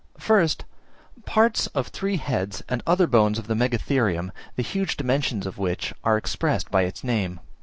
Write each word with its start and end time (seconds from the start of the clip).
First, 0.17 0.65
parts 1.25 1.67
of 1.75 1.89
three 1.89 2.17
heads 2.17 2.63
and 2.67 2.81
other 2.87 3.05
bones 3.05 3.37
of 3.37 3.45
the 3.45 3.53
Megatherium, 3.53 4.31
the 4.55 4.63
huge 4.63 4.97
dimensions 4.97 5.45
of 5.45 5.59
which 5.59 5.93
are 6.03 6.17
expressed 6.17 6.71
by 6.71 6.85
its 6.85 7.03
name. 7.03 7.39